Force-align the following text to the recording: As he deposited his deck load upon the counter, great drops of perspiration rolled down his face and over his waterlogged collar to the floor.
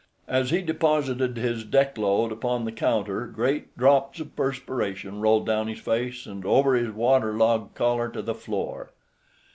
As 0.27 0.49
he 0.49 0.63
deposited 0.63 1.37
his 1.37 1.63
deck 1.63 1.95
load 1.95 2.31
upon 2.31 2.65
the 2.65 2.71
counter, 2.71 3.27
great 3.27 3.77
drops 3.77 4.19
of 4.19 4.35
perspiration 4.35 5.21
rolled 5.21 5.45
down 5.45 5.67
his 5.67 5.77
face 5.77 6.25
and 6.25 6.43
over 6.43 6.73
his 6.73 6.89
waterlogged 6.89 7.75
collar 7.75 8.09
to 8.09 8.23
the 8.23 8.33
floor. 8.33 8.89